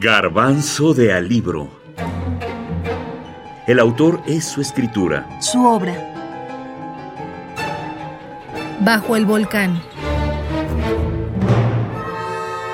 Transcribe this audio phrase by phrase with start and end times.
[0.00, 1.68] Garbanzo de Alibro.
[3.66, 5.28] El autor es su escritura.
[5.40, 5.92] Su obra.
[8.78, 9.82] Bajo el volcán.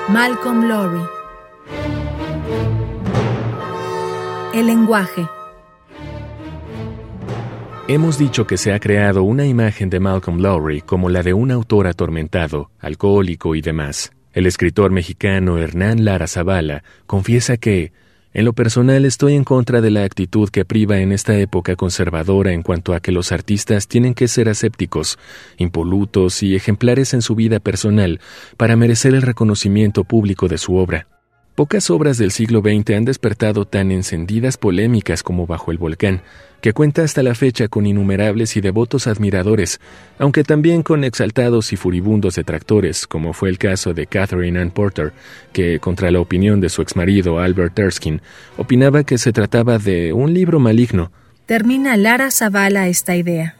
[0.07, 1.01] Malcolm Lowry.
[4.53, 5.27] El lenguaje.
[7.87, 11.49] Hemos dicho que se ha creado una imagen de Malcolm Lowry como la de un
[11.49, 14.14] autor atormentado, alcohólico y demás.
[14.35, 17.93] El escritor mexicano Hernán Lara Zavala confiesa que,
[18.33, 22.51] en lo personal estoy en contra de la actitud que priva en esta época conservadora
[22.51, 25.17] en cuanto a que los artistas tienen que ser asépticos,
[25.55, 28.19] impolutos y ejemplares en su vida personal
[28.57, 31.07] para merecer el reconocimiento público de su obra.
[31.55, 36.21] Pocas obras del siglo XX han despertado tan encendidas polémicas como Bajo el Volcán,
[36.59, 39.79] que cuenta hasta la fecha con innumerables y devotos admiradores,
[40.19, 45.13] aunque también con exaltados y furibundos detractores, como fue el caso de Catherine Ann Porter,
[45.53, 48.19] que, contra la opinión de su exmarido Albert Erskine,
[48.57, 51.09] opinaba que se trataba de un libro maligno.
[51.45, 53.55] Termina Lara Zavala esta idea.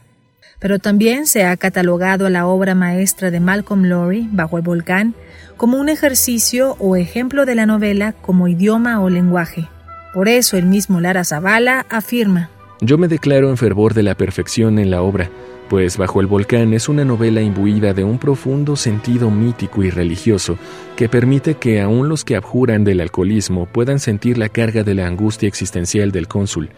[0.58, 5.14] Pero también se ha catalogado a la obra maestra de Malcolm Lowry, Bajo el Volcán,
[5.56, 9.68] como un ejercicio o ejemplo de la novela como idioma o lenguaje.
[10.14, 12.50] Por eso el mismo Lara Zavala afirma.
[12.80, 15.30] Yo me declaro en fervor de la perfección en la obra,
[15.68, 20.58] pues Bajo el Volcán es una novela imbuida de un profundo sentido mítico y religioso
[20.94, 25.06] que permite que aún los que abjuran del alcoholismo puedan sentir la carga de la
[25.06, 26.70] angustia existencial del cónsul.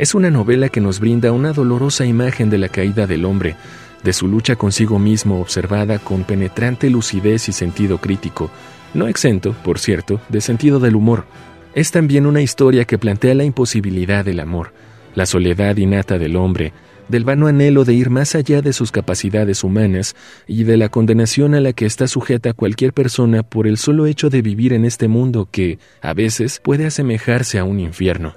[0.00, 3.56] Es una novela que nos brinda una dolorosa imagen de la caída del hombre,
[4.02, 8.50] de su lucha consigo mismo observada con penetrante lucidez y sentido crítico,
[8.94, 11.26] no exento, por cierto, de sentido del humor.
[11.74, 14.72] Es también una historia que plantea la imposibilidad del amor,
[15.14, 16.72] la soledad innata del hombre,
[17.10, 21.54] del vano anhelo de ir más allá de sus capacidades humanas y de la condenación
[21.54, 25.08] a la que está sujeta cualquier persona por el solo hecho de vivir en este
[25.08, 28.32] mundo que, a veces, puede asemejarse a un infierno.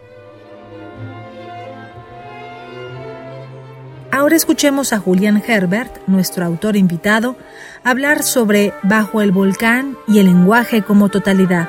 [4.24, 7.36] Ahora escuchemos a Julián Herbert, nuestro autor invitado,
[7.84, 11.68] hablar sobre Bajo el Volcán y el lenguaje como totalidad.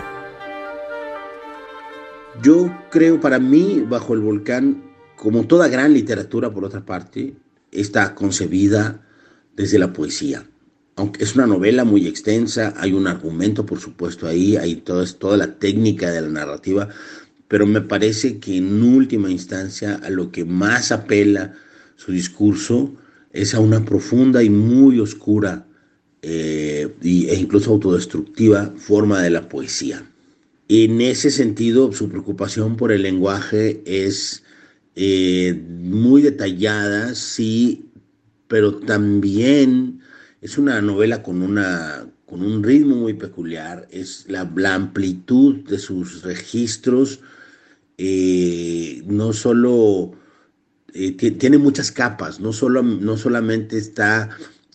[2.41, 4.85] Yo creo para mí, Bajo el Volcán,
[5.17, 7.35] como toda gran literatura, por otra parte,
[7.73, 9.01] está concebida
[9.57, 10.45] desde la poesía.
[10.95, 15.37] Aunque es una novela muy extensa, hay un argumento, por supuesto, ahí, hay toda, toda
[15.37, 16.89] la técnica de la narrativa,
[17.49, 21.55] pero me parece que en última instancia a lo que más apela
[21.97, 22.95] su discurso
[23.33, 25.67] es a una profunda y muy oscura
[26.23, 30.03] eh, e incluso autodestructiva forma de la poesía.
[30.69, 34.43] En ese sentido, su preocupación por el lenguaje es
[34.97, 37.91] eh, muy detallada, sí,
[38.49, 40.01] pero también
[40.41, 46.23] es una novela con, una, con un ritmo muy peculiar, es la, amplitud de sus
[46.23, 47.21] registros,
[47.99, 50.13] eh, no solo
[50.95, 54.31] eh, tiene muchas capas, no, solo, no solamente está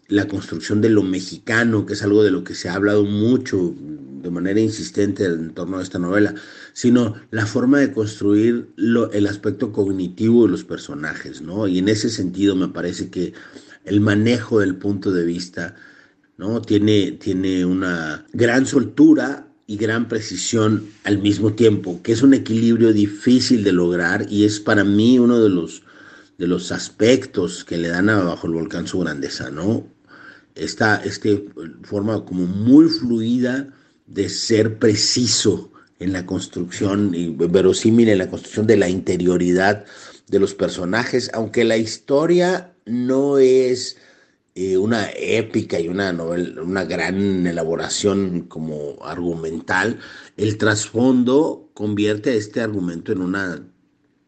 [0.10, 3.74] la construcción de lo mexicano, que es algo de lo que se ha hablado mucho
[4.22, 6.36] de manera insistente en torno a esta novela,
[6.74, 11.70] sino la forma de construir el aspecto cognitivo de los personajes, ¿no?
[11.70, 13.32] Y en ese sentido me parece que
[13.86, 15.76] el manejo del punto de vista,
[16.38, 16.62] ¿no?
[16.62, 22.92] Tiene, tiene una gran soltura y gran precisión al mismo tiempo, que es un equilibrio
[22.92, 25.84] difícil de lograr y es para mí uno de los
[26.40, 29.86] de los aspectos que le dan a Bajo el Volcán su grandeza, ¿no?
[30.56, 31.46] Esta, este
[31.84, 33.68] forma como muy fluida
[34.08, 39.86] de ser preciso en la construcción y verosímil en la construcción de la interioridad
[40.28, 43.98] de los personajes, aunque la historia no es
[44.56, 50.00] eh, una épica y una novela, una gran elaboración como argumental,
[50.38, 53.62] el trasfondo convierte este argumento en una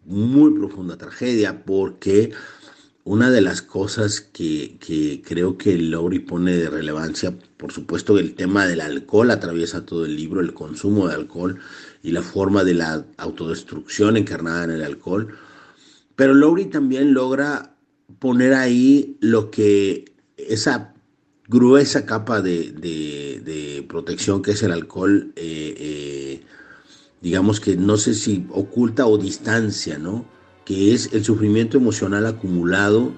[0.05, 2.31] muy profunda tragedia porque
[3.03, 4.77] una de las cosas que,
[5.25, 10.15] creo que Lowry pone de relevancia, por supuesto el tema del alcohol atraviesa todo el
[10.15, 11.59] libro, el consumo de alcohol
[12.03, 15.35] y la forma de la autodestrucción encarnada en el alcohol,
[16.15, 17.75] pero Lowry también logra
[18.19, 20.05] poner ahí lo que
[20.37, 20.93] esa
[21.47, 26.41] gruesa capa de, protección que es el alcohol eh, eh,
[27.21, 30.25] digamos que no sé si oculta o distancia, ¿no?
[30.65, 33.13] Que es el sufrimiento emocional acumulado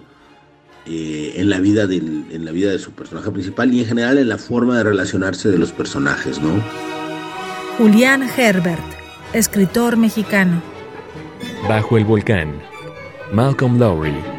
[0.85, 4.27] eh, en, la vida en la vida de su personaje principal y en general en
[4.27, 6.61] la forma de relacionarse de los personajes, ¿no?
[7.77, 8.83] Julián Herbert,
[9.33, 10.61] escritor mexicano.
[11.67, 12.53] Bajo el volcán,
[13.31, 14.32] Malcolm Lowry.